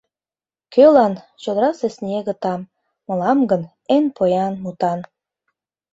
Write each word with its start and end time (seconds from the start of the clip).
Кӧлан— 0.73 1.13
чодырасе 1.41 1.87
снеге 1.95 2.33
там, 2.43 2.61
Мылам 3.07 3.39
гын— 3.51 3.63
эн 3.95 4.05
поян 4.15 4.53
мутан. 4.63 4.99